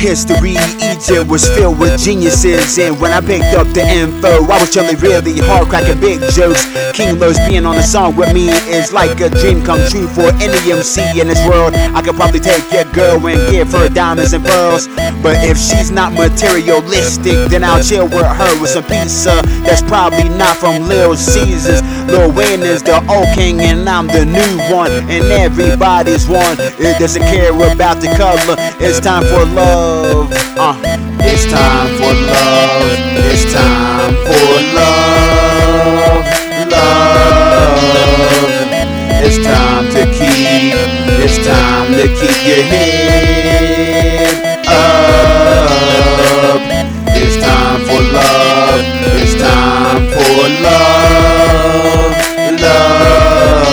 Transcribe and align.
history, 0.00 0.56
Egypt 1.00 1.30
was 1.30 1.48
filled 1.48 1.78
with 1.78 1.98
geniuses. 1.98 2.78
And 2.78 3.00
when 3.00 3.12
I 3.12 3.20
picked 3.20 3.56
up 3.56 3.66
the 3.72 3.80
info, 3.80 4.44
I 4.44 4.60
was 4.60 4.70
telling 4.70 4.98
really 4.98 5.38
hard, 5.38 5.68
cracking 5.68 5.98
big 5.98 6.20
jokes. 6.32 6.68
King 6.92 7.18
Los 7.18 7.38
being 7.48 7.64
on 7.64 7.76
a 7.76 7.82
song 7.82 8.16
with 8.16 8.34
me 8.34 8.50
is 8.68 8.92
like 8.92 9.18
a 9.20 9.30
dream 9.30 9.64
come 9.64 9.80
true 9.88 10.06
for 10.08 10.28
any 10.44 10.60
MC 10.70 11.00
in 11.20 11.28
this 11.28 11.40
world. 11.48 11.72
I 11.74 12.02
could 12.02 12.16
probably 12.16 12.40
take 12.40 12.70
your 12.70 12.84
girl 12.92 13.16
and 13.26 13.50
give 13.50 13.72
her 13.72 13.88
diamonds 13.88 14.34
and 14.34 14.44
pearls. 14.44 14.88
But 15.22 15.40
if 15.40 15.56
she's 15.56 15.90
not 15.90 16.12
materialistic, 16.12 17.48
then 17.48 17.64
I'll 17.64 17.82
chill 17.82 18.04
with 18.04 18.26
her 18.26 18.60
with 18.60 18.70
some 18.70 18.84
pizza 18.84 19.40
that's 19.64 19.82
probably 19.82 20.28
not 20.28 20.56
from 20.58 20.82
Little 20.84 21.16
Caesars. 21.16 21.82
Lil 22.08 22.32
Wayne 22.32 22.62
is 22.62 22.82
the 22.82 23.00
old 23.08 23.28
king, 23.34 23.60
and 23.60 23.88
I'm 23.88 24.06
the 24.06 24.26
new 24.26 24.74
one, 24.74 24.92
and 25.08 25.24
everybody's 25.32 26.28
one. 26.28 26.56
It 26.76 26.98
doesn't 26.98 27.22
care 27.22 27.52
about 27.52 28.00
the 28.00 28.12
color. 28.20 28.56
It's 28.80 29.00
time 29.00 29.24
for 29.24 29.44
love. 29.54 30.28
Uh, 30.58 30.89
it's 31.22 31.44
time 31.46 31.88
for 31.98 32.14
love. 32.14 32.82
It's 33.30 33.52
time 33.52 34.14
for 34.26 34.60
love. 34.74 36.24
Love. 36.70 37.78
It's 39.22 39.38
time 39.44 39.86
to 39.94 40.02
keep. 40.18 40.74
It's 41.22 41.38
time 41.46 41.92
to 41.92 42.06
keep 42.18 42.38
your 42.46 42.64
head 42.72 44.26
up. 44.66 46.60
It's 47.14 47.36
time 47.44 47.80
for 47.86 48.02
love. 48.16 48.84
It's 49.22 49.34
time 49.40 50.02
for 50.10 50.42
love. 50.66 52.12
Love. 52.64 53.68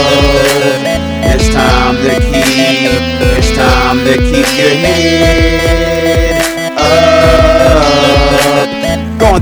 It's 1.34 1.48
time 1.54 1.96
to 1.96 2.14
keep. 2.30 3.02
It's 3.38 3.50
time 3.56 3.98
to 4.06 4.14
keep 4.18 4.50
your 4.58 4.76
head 4.86 5.77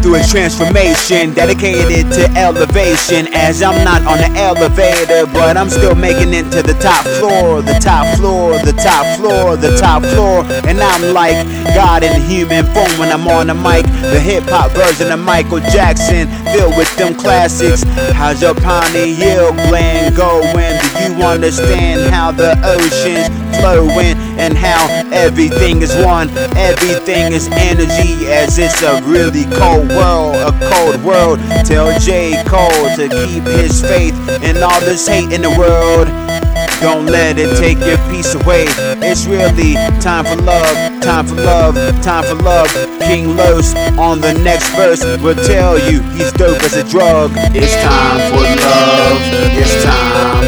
through 0.05 0.21
a 0.21 0.23
transformation 0.23 1.33
dedicated 1.33 2.05
to 2.13 2.29
elevation. 2.37 3.25
As 3.33 3.63
I'm 3.63 3.83
not 3.83 4.05
on 4.05 4.21
the 4.21 4.29
elevator, 4.37 5.25
but 5.33 5.57
I'm 5.57 5.67
still 5.67 5.95
making 5.95 6.31
it 6.31 6.45
to 6.51 6.61
the 6.61 6.77
top 6.77 7.03
floor, 7.17 7.63
the 7.63 7.73
top 7.81 8.05
floor, 8.15 8.53
the 8.61 8.73
top 8.73 9.17
floor, 9.17 9.57
the 9.57 9.75
top 9.77 10.03
floor. 10.13 10.45
And 10.69 10.77
I'm 10.79 11.11
like 11.11 11.33
God 11.73 12.03
in 12.03 12.21
human 12.21 12.65
form 12.69 12.93
when 12.99 13.09
I'm 13.09 13.27
on 13.27 13.47
the 13.47 13.55
mic. 13.55 13.85
The 14.13 14.19
hip 14.19 14.43
hop 14.45 14.69
version 14.77 15.11
of 15.11 15.19
Michael 15.19 15.59
Jackson, 15.73 16.29
filled 16.53 16.77
with 16.77 16.95
them 16.97 17.15
classics. 17.15 17.81
How's 18.13 18.43
your 18.43 18.53
pineal 18.53 19.53
gland 19.73 20.15
going? 20.15 20.77
Do 21.01 21.17
you 21.17 21.25
understand 21.25 22.13
how 22.13 22.31
the 22.31 22.53
oceans 22.61 23.25
flowing 23.57 24.21
and 24.37 24.55
how 24.55 24.85
everything 25.11 25.81
is 25.81 25.95
one? 26.05 26.29
Everything 26.53 27.33
is 27.33 27.47
energy, 27.57 28.29
as 28.29 28.59
it's 28.59 28.83
a 28.83 29.01
really 29.09 29.45
cold 29.57 29.94
world, 29.95 30.35
a 30.35 30.51
cold 30.69 31.03
world. 31.03 31.39
Tell 31.65 31.97
J. 31.99 32.43
Cole 32.45 32.89
to 32.95 33.07
keep 33.25 33.43
his 33.43 33.81
faith 33.81 34.15
in 34.43 34.61
all 34.61 34.79
this 34.81 35.07
hate 35.07 35.31
in 35.31 35.41
the 35.41 35.55
world. 35.57 36.07
Don't 36.81 37.05
let 37.05 37.37
it 37.39 37.57
take 37.57 37.79
your 37.79 37.97
peace 38.09 38.35
away. 38.35 38.65
It's 39.01 39.25
really 39.25 39.73
time 40.01 40.25
for 40.25 40.41
love, 40.43 41.01
time 41.01 41.25
for 41.25 41.35
love, 41.35 41.75
time 42.03 42.23
for 42.25 42.35
love. 42.43 42.69
King 42.99 43.35
Los 43.35 43.75
on 43.97 44.19
the 44.21 44.33
next 44.33 44.69
verse 44.75 45.03
will 45.21 45.35
tell 45.35 45.79
you 45.79 46.01
he's 46.13 46.31
dope 46.33 46.61
as 46.63 46.75
a 46.75 46.83
drug. 46.83 47.31
It's 47.55 47.75
time 47.81 48.19
for 48.31 48.43
love, 48.43 49.19
it's 49.57 49.83
time 49.83 50.44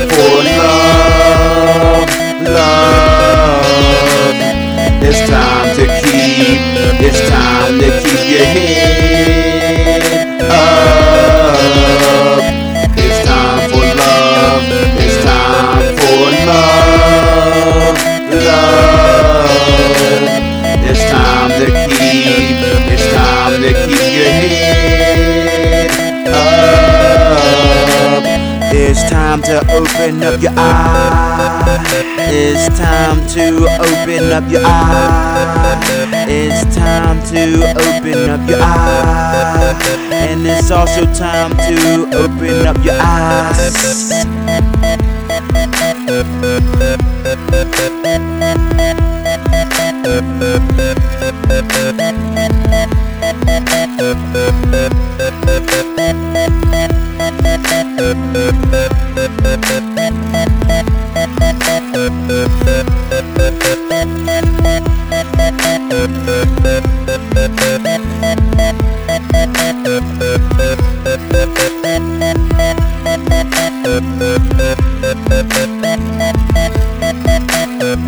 It's 28.99 29.11
time 29.11 29.43
to 29.43 29.59
open 29.73 30.23
up 30.23 30.41
your 30.41 30.53
eyes. 30.57 31.87
It's 32.31 32.79
time 32.79 33.27
to 33.27 33.67
open 33.77 34.31
up 34.31 34.49
your 34.51 34.63
eyes. 34.65 36.25
It's 36.27 36.75
time 36.75 37.21
to 37.27 37.61
open 37.77 38.29
up 38.31 38.49
your 38.49 38.59
eyes. 38.59 39.87
And 40.11 40.47
it's 40.47 40.71
also 40.71 41.05
time 41.13 41.51
to 41.51 42.09
open 42.17 42.65
up 42.65 42.83
your 42.83 42.97
eyes. 42.99 44.36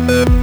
It's 0.02 0.34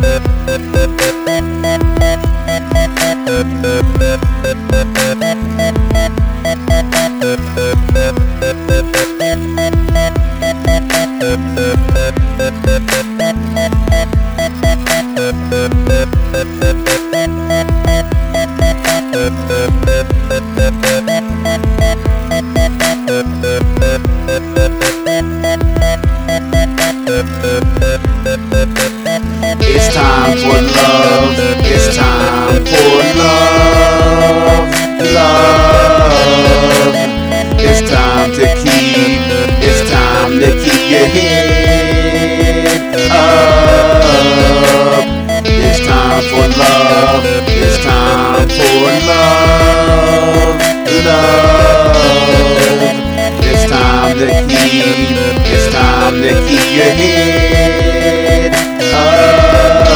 It's 55.50 55.68
time 55.74 56.22
to 56.22 56.30
keep 56.48 56.68
your 56.78 56.92
head 57.00 58.54
up. 58.94 59.88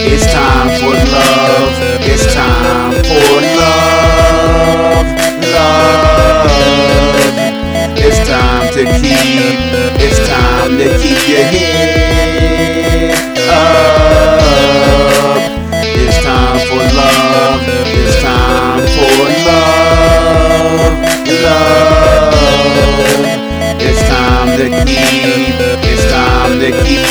It's 0.00 0.26
time 0.32 0.68
for 0.80 0.94
love. 1.12 1.17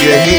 Yeni 0.07 0.36